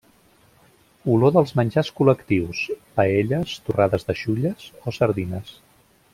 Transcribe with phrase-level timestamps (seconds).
[1.15, 2.61] Olor dels menjars col·lectius:
[3.01, 5.55] paelles, torrades de xulles o sardines.